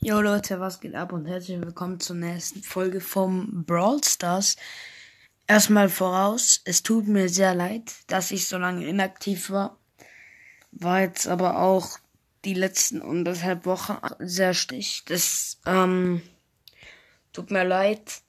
Jo 0.00 0.20
Leute, 0.20 0.60
was 0.60 0.78
geht 0.78 0.94
ab 0.94 1.12
und 1.12 1.26
herzlich 1.26 1.60
willkommen 1.60 1.98
zur 1.98 2.14
nächsten 2.14 2.62
Folge 2.62 3.00
vom 3.00 3.64
Brawl 3.64 3.98
Stars. 4.04 4.54
Erstmal 5.48 5.88
voraus, 5.88 6.60
es 6.64 6.84
tut 6.84 7.08
mir 7.08 7.28
sehr 7.28 7.52
leid, 7.52 7.92
dass 8.06 8.30
ich 8.30 8.46
so 8.46 8.58
lange 8.58 8.86
inaktiv 8.86 9.50
war. 9.50 9.76
War 10.70 11.00
jetzt 11.00 11.26
aber 11.26 11.58
auch 11.58 11.98
die 12.44 12.54
letzten 12.54 13.02
anderthalb 13.02 13.66
Wochen 13.66 13.96
sehr 14.20 14.54
stich. 14.54 15.02
Das 15.06 15.58
ähm, 15.66 16.22
tut 17.32 17.50
mir 17.50 17.64
leid. 17.64 18.22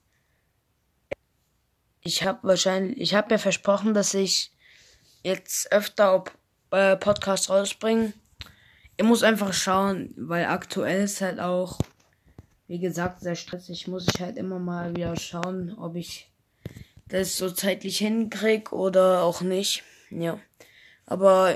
Ich 2.01 2.23
habe 2.23 2.39
wahrscheinlich, 2.47 2.99
ich 2.99 3.13
habe 3.13 3.29
ja 3.29 3.38
versprochen, 3.38 3.93
dass 3.93 4.15
ich 4.15 4.51
jetzt 5.21 5.71
öfter 5.71 6.13
auf 6.13 6.36
äh, 6.71 6.97
Podcast 6.97 7.51
rausbringe 7.51 8.13
ich 9.00 9.05
muss 9.05 9.23
einfach 9.23 9.54
schauen, 9.54 10.13
weil 10.18 10.47
aktuell 10.47 11.05
ist 11.05 11.21
halt 11.21 11.39
auch, 11.39 11.79
wie 12.68 12.79
gesagt, 12.79 13.21
sehr 13.21 13.36
stressig. 13.36 13.87
Muss 13.87 14.06
ich 14.14 14.19
halt 14.19 14.36
immer 14.36 14.60
mal 14.60 14.93
wieder 14.93 15.15
schauen, 15.15 15.73
ob 15.78 15.96
ich 15.96 16.29
das 17.07 17.37
so 17.37 17.50
zeitlich 17.50 18.00
hinkrieg 18.00 18.73
oder 18.73 19.23
auch 19.23 19.39
nicht. 19.39 19.83
Ja. 20.09 20.37
Aber 21.06 21.56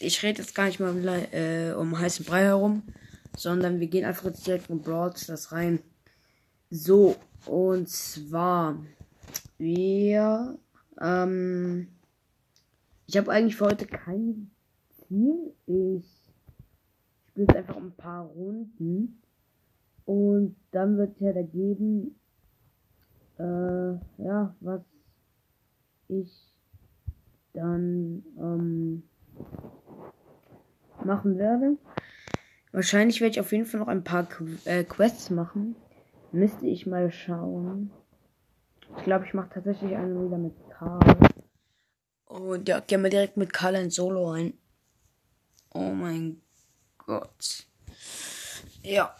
ich 0.00 0.22
rede 0.22 0.42
jetzt 0.42 0.54
gar 0.54 0.66
nicht 0.66 0.80
mal 0.80 0.94
äh, 1.32 1.72
um 1.72 1.98
heißen 1.98 2.26
Brei 2.26 2.42
herum, 2.42 2.82
sondern 3.38 3.80
wir 3.80 3.86
gehen 3.86 4.04
einfach 4.04 4.26
jetzt 4.26 4.46
direkt 4.46 4.68
in 4.68 4.82
Broads 4.82 5.28
das 5.28 5.50
rein. 5.50 5.80
So, 6.68 7.16
und 7.46 7.88
zwar, 7.88 8.76
wir, 9.56 10.58
ähm, 11.00 11.88
ich 13.06 13.16
habe 13.16 13.32
eigentlich 13.32 13.56
für 13.56 13.64
heute 13.64 13.86
kein 13.86 14.50
Ziel. 15.08 15.54
Ich 15.66 16.21
spiele 17.42 17.58
jetzt 17.58 17.68
einfach 17.68 17.76
ein 17.76 17.92
paar 17.92 18.26
Runden. 18.26 19.22
Und 20.04 20.56
dann 20.72 20.96
wird 20.98 21.20
ja 21.20 21.30
ergeben, 21.30 22.18
äh, 23.38 23.92
ja, 24.22 24.54
was 24.60 24.82
ich 26.08 26.30
dann 27.52 28.24
ähm, 28.38 29.02
machen 31.04 31.38
werde. 31.38 31.76
Wahrscheinlich 32.72 33.20
werde 33.20 33.32
ich 33.32 33.40
auf 33.40 33.52
jeden 33.52 33.66
Fall 33.66 33.80
noch 33.80 33.88
ein 33.88 34.04
paar 34.04 34.24
Qu 34.24 34.46
äh, 34.64 34.84
Quests 34.84 35.30
machen. 35.30 35.76
Müsste 36.32 36.66
ich 36.66 36.86
mal 36.86 37.10
schauen. 37.12 37.90
Ich 38.96 39.04
glaube, 39.04 39.26
ich 39.26 39.34
mache 39.34 39.50
tatsächlich 39.50 39.94
eine 39.94 40.24
wieder 40.24 40.38
mit 40.38 40.54
Karl. 40.70 41.16
Und 42.24 42.68
ja, 42.68 42.80
gehen 42.80 43.02
wir 43.02 43.10
direkt 43.10 43.36
mit 43.36 43.52
Karl 43.52 43.74
in 43.76 43.90
Solo 43.90 44.30
rein. 44.30 44.54
Oh 45.74 45.90
mein 45.90 46.40
Gott. 47.06 47.66
Ja. 48.82 49.16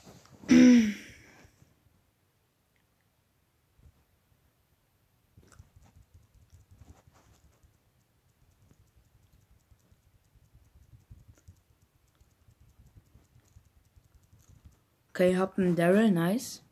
Okay, 15.10 15.36
hab 15.36 15.58
einen 15.58 15.76
Daryl, 15.76 16.10
nice. 16.10 16.62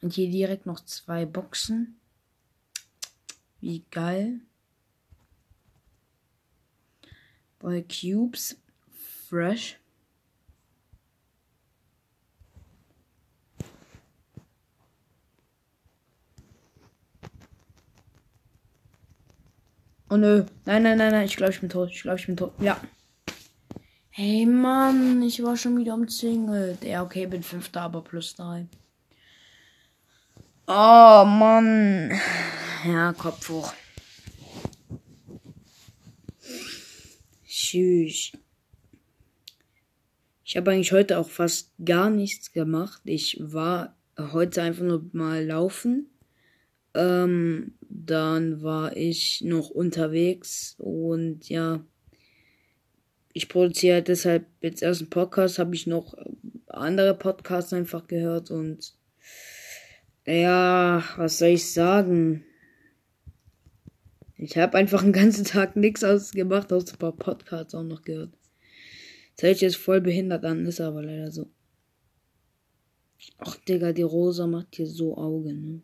Und 0.00 0.14
hier 0.14 0.30
direkt 0.30 0.66
noch 0.66 0.80
zwei 0.84 1.26
Boxen. 1.26 2.00
Wie 3.60 3.84
geil. 3.90 4.40
Bei 7.58 7.82
Cubes 7.82 8.56
fresh. 9.28 9.76
Oh 20.08 20.16
nö. 20.16 20.44
Nein, 20.64 20.82
nein, 20.82 20.98
nein, 20.98 21.10
nein. 21.10 21.24
Ich 21.24 21.36
glaube, 21.36 21.52
ich 21.52 21.60
bin 21.60 21.68
tot. 21.68 21.90
Ich 21.90 22.02
glaube, 22.02 22.18
ich 22.18 22.26
bin 22.26 22.36
tot. 22.36 22.52
Ja. 22.60 22.80
Hey 24.10 24.46
Mann, 24.46 25.22
ich 25.22 25.42
war 25.42 25.56
schon 25.56 25.76
wieder 25.76 25.94
umzingelt. 25.94 26.82
Ja, 26.84 27.02
okay, 27.02 27.26
bin 27.26 27.42
fünfter, 27.42 27.82
aber 27.82 28.00
plus 28.02 28.34
drei. 28.34 28.66
Oh 30.66 31.24
Mann. 31.26 32.18
Ja, 32.86 33.12
Kopf 33.12 33.48
hoch. 33.48 33.74
Tschüss. 37.46 38.32
Ich 40.56 40.58
habe 40.58 40.70
eigentlich 40.70 40.92
heute 40.92 41.18
auch 41.18 41.28
fast 41.28 41.74
gar 41.84 42.08
nichts 42.08 42.50
gemacht. 42.50 43.02
Ich 43.04 43.36
war 43.38 43.94
heute 44.18 44.62
einfach 44.62 44.84
nur 44.84 45.04
mal 45.12 45.44
laufen. 45.44 46.08
Ähm, 46.94 47.74
dann 47.82 48.62
war 48.62 48.96
ich 48.96 49.42
noch 49.44 49.68
unterwegs 49.68 50.74
und 50.78 51.46
ja, 51.50 51.84
ich 53.34 53.50
produziere 53.50 54.02
deshalb 54.02 54.46
jetzt 54.62 54.82
erst 54.82 55.02
einen 55.02 55.10
Podcast, 55.10 55.58
habe 55.58 55.74
ich 55.74 55.86
noch 55.86 56.14
andere 56.68 57.12
Podcasts 57.12 57.74
einfach 57.74 58.06
gehört 58.06 58.50
und 58.50 58.94
ja, 60.26 61.04
was 61.18 61.36
soll 61.36 61.48
ich 61.48 61.70
sagen? 61.70 62.46
Ich 64.38 64.56
habe 64.56 64.78
einfach 64.78 65.02
den 65.02 65.12
ganzen 65.12 65.44
Tag 65.44 65.76
nichts 65.76 66.02
ausgemacht, 66.02 66.72
außer 66.72 66.94
ein 66.94 66.98
paar 66.98 67.14
Podcasts 67.14 67.74
auch 67.74 67.82
noch 67.82 68.00
gehört. 68.00 68.30
Das 69.36 69.42
hört 69.44 69.54
sich 69.56 69.62
jetzt 69.62 69.76
voll 69.76 70.00
behindert 70.00 70.44
an, 70.44 70.64
ist 70.66 70.80
aber 70.80 71.02
leider 71.02 71.30
so. 71.30 71.46
Ach, 73.38 73.56
Digga, 73.56 73.92
die 73.92 74.02
Rosa 74.02 74.46
macht 74.46 74.76
hier 74.76 74.86
so 74.86 75.16
Augen, 75.16 75.62
ne? 75.62 75.82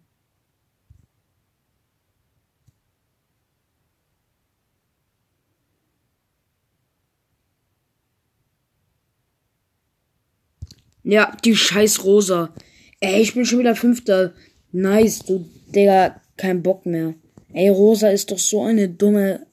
Ja, 11.04 11.36
die 11.44 11.56
scheiß 11.56 12.04
Rosa. 12.04 12.54
Ey, 13.00 13.20
ich 13.20 13.34
bin 13.34 13.44
schon 13.44 13.58
wieder 13.58 13.74
Fünfter. 13.74 14.32
Nice, 14.70 15.18
du, 15.20 15.44
Digga, 15.74 16.20
kein 16.36 16.62
Bock 16.62 16.86
mehr. 16.86 17.14
Ey, 17.52 17.68
Rosa 17.68 18.08
ist 18.08 18.30
doch 18.30 18.38
so 18.38 18.62
eine 18.62 18.88
dumme. 18.88 19.46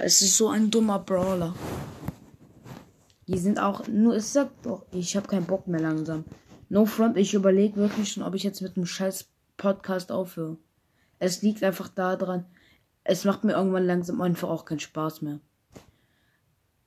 Es 0.00 0.20
ist 0.22 0.36
so 0.36 0.48
ein 0.48 0.70
dummer 0.70 0.98
Brawler. 0.98 1.54
Die 3.26 3.38
sind 3.38 3.58
auch 3.58 3.86
nur, 3.88 4.16
es 4.16 4.32
sagt 4.32 4.66
doch, 4.66 4.86
ich 4.92 5.16
habe 5.16 5.28
keinen 5.28 5.46
Bock 5.46 5.66
mehr 5.66 5.80
langsam. 5.80 6.24
No 6.68 6.84
front, 6.86 7.16
ich 7.16 7.34
überlege 7.34 7.76
wirklich 7.76 8.12
schon, 8.12 8.22
ob 8.22 8.34
ich 8.34 8.42
jetzt 8.42 8.60
mit 8.60 8.76
dem 8.76 8.86
scheiß 8.86 9.28
Podcast 9.56 10.12
aufhöre. 10.12 10.58
Es 11.18 11.42
liegt 11.42 11.62
einfach 11.62 11.88
daran, 11.88 12.44
es 13.04 13.24
macht 13.24 13.44
mir 13.44 13.52
irgendwann 13.52 13.86
langsam 13.86 14.20
einfach 14.20 14.48
auch 14.48 14.64
keinen 14.64 14.80
Spaß 14.80 15.22
mehr. 15.22 15.40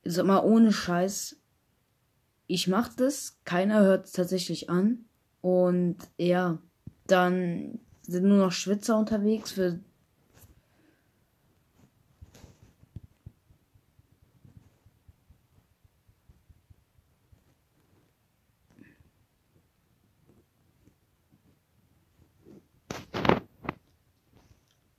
Sag 0.04 0.26
mal, 0.26 0.44
ohne 0.44 0.72
Scheiß. 0.72 1.38
Ich 2.48 2.68
mach 2.68 2.90
das, 2.94 3.40
keiner 3.46 3.82
hört 3.82 4.06
es 4.06 4.12
tatsächlich 4.14 4.70
an. 4.70 5.06
Und 5.42 5.98
ja, 6.18 6.60
dann 7.08 7.80
sind 8.02 8.26
nur 8.26 8.38
noch 8.38 8.52
Schwitzer 8.52 8.98
unterwegs 8.98 9.52
für 9.52 9.80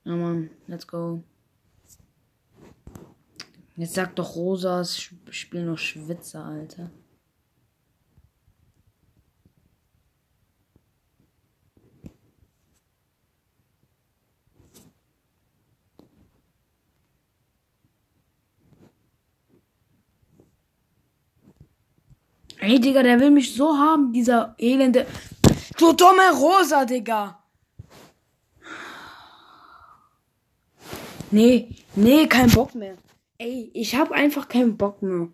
Ja, 0.09 0.17
Mann, 0.17 0.49
let's 0.69 0.87
go. 0.87 1.23
Jetzt 3.77 3.93
sag 3.93 4.17
doch 4.17 4.37
Rosas, 4.37 4.99
spiel 5.29 5.67
noch 5.67 5.77
Schwitzer, 5.77 6.47
Alter. 6.47 6.91
Ey, 22.61 22.81
Digga, 22.81 23.03
der 23.03 23.21
will 23.21 23.31
mich 23.31 23.55
so 23.55 23.77
haben, 23.77 24.15
dieser 24.15 24.55
elende. 24.57 25.07
Du 25.77 25.93
dumme 25.93 26.33
Rosa, 26.33 26.87
Digga. 26.87 27.39
Nee, 31.31 31.77
nee, 31.95 32.27
kein 32.27 32.51
Bock 32.51 32.75
mehr. 32.75 32.97
Ey, 33.39 33.71
ich 33.75 33.95
hab 33.95 34.13
einfach 34.13 34.49
keinen 34.49 34.77
Bock 34.77 35.03
mehr. 35.03 35.29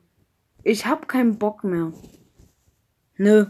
Ich 0.62 0.86
hab 0.86 1.08
keinen 1.08 1.38
Bock 1.38 1.62
mehr. 1.62 1.92
Nö. 3.16 3.46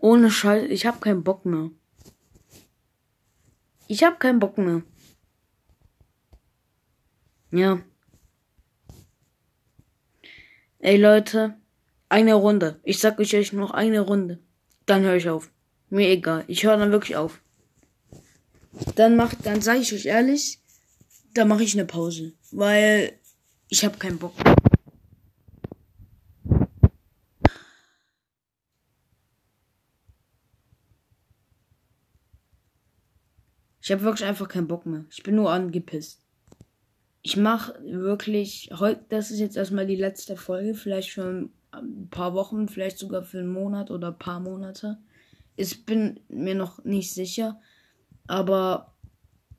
Ohne 0.00 0.30
Scheiß, 0.30 0.70
ich 0.70 0.86
hab 0.86 1.00
keinen 1.00 1.22
Bock 1.22 1.44
mehr. 1.44 1.70
Ich 3.88 4.02
hab 4.02 4.18
keinen 4.18 4.40
Bock 4.40 4.58
mehr. 4.58 4.82
Ja. 7.50 7.80
Ey 10.78 10.96
Leute, 10.96 11.56
Eine 12.08 12.34
Runde. 12.34 12.80
Ich 12.84 13.00
sag 13.00 13.18
euch 13.18 13.52
noch 13.52 13.72
eine 13.72 14.00
Runde. 14.00 14.38
Dann 14.86 15.02
höre 15.02 15.16
ich 15.16 15.28
auf. 15.28 15.50
Mir 15.90 16.08
egal. 16.08 16.44
Ich 16.46 16.64
höre 16.64 16.76
dann 16.76 16.92
wirklich 16.92 17.16
auf. 17.16 17.40
Dann 18.94 19.16
mach, 19.16 19.34
dann 19.34 19.60
sage 19.60 19.80
ich 19.80 19.92
euch 19.92 20.06
ehrlich, 20.06 20.60
da 21.34 21.44
mache 21.44 21.64
ich 21.64 21.74
eine 21.74 21.86
Pause, 21.86 22.32
weil 22.50 23.12
ich 23.68 23.84
habe 23.84 23.98
keinen 23.98 24.18
Bock. 24.18 24.34
Ich 33.86 33.92
habe 33.92 34.02
wirklich 34.02 34.26
einfach 34.26 34.48
keinen 34.48 34.66
Bock 34.66 34.84
mehr. 34.84 35.04
Ich 35.10 35.22
bin 35.22 35.36
nur 35.36 35.52
angepisst. 35.52 36.20
Ich 37.22 37.36
mache 37.36 37.78
wirklich 37.84 38.70
heute, 38.72 39.04
das 39.10 39.30
ist 39.30 39.38
jetzt 39.38 39.56
erstmal 39.56 39.86
die 39.86 39.94
letzte 39.94 40.36
Folge, 40.36 40.74
vielleicht 40.74 41.10
für 41.10 41.48
ein 41.70 42.08
paar 42.10 42.34
Wochen, 42.34 42.68
vielleicht 42.68 42.98
sogar 42.98 43.22
für 43.22 43.38
einen 43.38 43.52
Monat 43.52 43.90
oder 43.92 44.08
ein 44.08 44.18
paar 44.18 44.40
Monate. 44.40 44.98
Ich 45.54 45.86
bin 45.86 46.18
mir 46.28 46.54
noch 46.54 46.84
nicht 46.84 47.14
sicher, 47.14 47.60
aber 48.26 48.94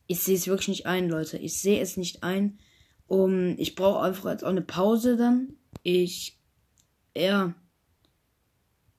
ich 0.07 0.19
sehe 0.21 0.35
es 0.35 0.47
wirklich 0.47 0.69
nicht 0.69 0.85
ein, 0.85 1.09
Leute. 1.09 1.37
Ich 1.37 1.59
sehe 1.59 1.81
es 1.81 1.97
nicht 1.97 2.23
ein. 2.23 2.59
Um, 3.07 3.55
ich 3.57 3.75
brauche 3.75 4.01
einfach 4.01 4.29
jetzt 4.31 4.43
auch 4.43 4.49
eine 4.49 4.61
Pause 4.61 5.17
dann. 5.17 5.53
Ich, 5.83 6.39
ja, 7.15 7.53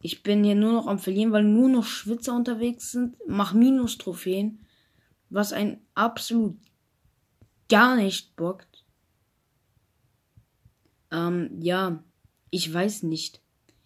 ich 0.01 0.23
bin 0.23 0.45
hier 0.45 0.55
nur 0.55 0.73
noch 0.73 0.87
am 0.87 0.99
Verlieren, 0.99 1.33
weil 1.33 1.45
nur 1.45 1.69
noch 1.69 1.85
Schwitzer 1.85 2.35
unterwegs 2.35 2.93
sind. 2.93 3.17
Mach 3.27 3.53
Minus-Trophäen 3.53 4.65
was 5.31 5.53
ein 5.53 5.81
absolut 5.95 6.57
gar 7.69 7.97
nicht 7.97 8.35
bockt. 8.37 8.85
Ähm, 11.11 11.61
ja, 11.61 12.03
ich 12.51 12.73
weiß 12.73 13.03
nicht. 13.05 13.43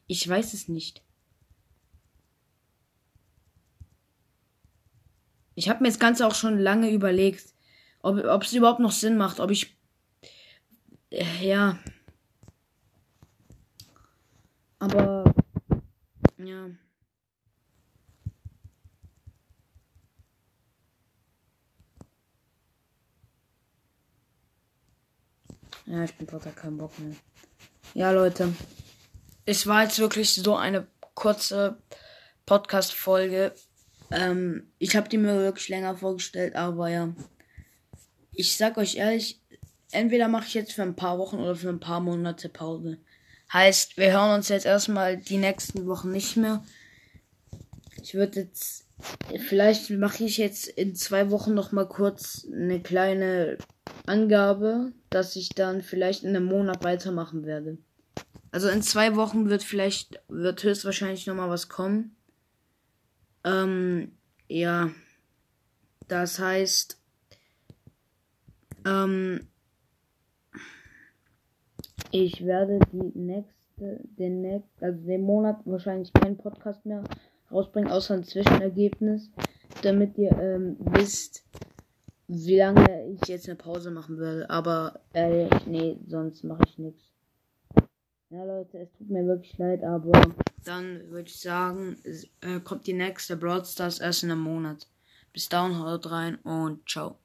Ich 0.07 0.27
weiß 0.29 0.55
es 0.55 0.69
nicht. 0.69 1.03
Ich 5.55 5.69
habe 5.69 5.83
mir 5.83 5.89
das 5.89 5.99
Ganze 5.99 6.27
auch 6.27 6.35
schon 6.35 6.59
lange 6.59 6.91
überlegt, 6.91 7.53
ob, 8.01 8.43
es 8.43 8.53
überhaupt 8.53 8.81
noch 8.81 8.93
Sinn 8.93 9.17
macht, 9.17 9.41
ob 9.41 9.51
ich. 9.51 9.77
Äh, 11.11 11.25
ja. 11.41 11.79
Aber. 14.79 15.25
Ja. 16.39 16.71
Ja, 25.87 26.05
ich 26.05 26.15
bin 26.15 26.27
total 26.27 26.53
keinen 26.53 26.79
Bock 26.79 26.99
mehr. 26.99 27.15
Ja, 27.95 28.11
Leute. 28.13 28.55
Es 29.45 29.67
war 29.67 29.83
jetzt 29.83 29.99
wirklich 29.99 30.33
so 30.35 30.57
eine 30.57 30.87
kurze 31.15 31.77
Podcast-Folge. 32.47 33.53
Ähm, 34.13 34.69
ich 34.79 34.97
habe 34.97 35.09
die 35.09 35.19
mir 35.19 35.35
wirklich 35.35 35.69
länger 35.69 35.97
vorgestellt, 35.97 36.55
aber 36.55 36.89
ja. 36.89 37.15
Ich 38.33 38.57
sag 38.57 38.79
euch 38.79 38.97
ehrlich, 38.97 39.41
entweder 39.91 40.29
mache 40.29 40.47
ich 40.47 40.55
jetzt 40.55 40.73
für 40.73 40.83
ein 40.83 40.97
paar 40.97 41.19
Wochen 41.19 41.37
oder 41.37 41.55
für 41.55 41.69
ein 41.69 41.81
paar 41.81 42.01
Monate 42.01 42.49
Pause. 42.49 42.99
Heißt, 43.53 43.97
wir 43.99 44.13
hören 44.13 44.35
uns 44.35 44.49
jetzt 44.49 44.67
erstmal 44.67 45.19
die 45.19 45.37
nächsten 45.37 45.87
Wochen 45.87 46.11
nicht 46.11 46.37
mehr. 46.37 46.65
Ich 48.03 48.15
würde 48.15 48.41
jetzt, 48.41 48.87
vielleicht 49.49 49.91
mache 49.91 50.25
ich 50.25 50.39
jetzt 50.39 50.69
in 50.69 50.95
zwei 50.95 51.31
Wochen 51.31 51.53
noch 51.55 51.71
mal 51.71 51.87
kurz 51.87 52.47
eine 52.51 52.81
kleine 52.81 53.59
Angabe, 54.07 54.93
dass 55.11 55.37
ich 55.37 55.51
dann 55.51 55.83
vielleicht 55.83 56.25
in 56.25 56.31
einem 56.31 56.47
Monat 56.47 56.83
weitermachen 56.83 57.45
werde. 57.45 57.79
Also 58.51 58.69
in 58.69 58.83
zwei 58.83 59.17
Wochen 59.17 59.49
wird 59.49 59.63
vielleicht, 59.63 60.21
wird 60.29 60.63
höchstwahrscheinlich 60.63 61.27
nochmal 61.27 61.49
was 61.49 61.69
kommen. 61.69 62.17
Ähm, 63.45 64.13
ja. 64.49 64.91
Das 66.09 66.39
heißt, 66.39 67.01
ähm, 68.87 69.49
ich 72.11 72.45
werde 72.45 72.79
die 72.93 73.19
nächste, 73.19 74.01
den 74.19 74.43
nächsten, 74.43 74.85
also 74.85 75.07
den 75.07 75.23
Monat 75.23 75.61
wahrscheinlich 75.65 76.13
keinen 76.13 76.37
Podcast 76.37 76.85
mehr 76.85 77.03
rausbringen, 77.51 77.91
außer 77.91 78.15
ein 78.15 78.25
Zwischenergebnis, 78.25 79.31
damit 79.83 80.19
ihr 80.19 80.33
ähm, 80.39 80.77
wisst, 80.79 81.45
wie 82.29 82.59
lange 82.59 83.09
ich 83.09 83.29
jetzt 83.29 83.49
eine 83.49 83.57
Pause 83.57 83.91
machen 83.91 84.19
würde. 84.19 84.49
Aber 84.51 85.01
ehrlich, 85.13 85.67
nee, 85.67 85.99
sonst 86.07 86.45
mache 86.45 86.63
ich 86.67 86.79
nichts. 86.79 87.03
Ja, 88.31 88.45
Leute, 88.45 88.79
es 88.79 88.93
tut 88.93 89.11
mir 89.11 89.27
wirklich 89.27 89.57
leid, 89.59 89.85
aber 89.85 90.13
dann 90.65 91.11
würde 91.11 91.29
ich 91.29 91.41
sagen, 91.41 91.97
äh, 92.41 92.61
kommt 92.61 92.87
die 92.87 92.93
nächste 92.93 93.37
Broadstars 93.37 93.99
erst 94.01 94.23
in 94.23 94.31
einem 94.31 94.41
Monat. 94.41 94.89
Bis 95.33 95.49
dahin, 95.49 95.79
haut 95.79 96.11
rein 96.11 96.37
und 96.37 96.89
ciao. 96.89 97.22